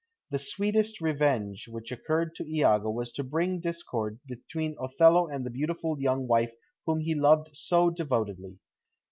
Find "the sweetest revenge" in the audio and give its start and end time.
0.31-1.67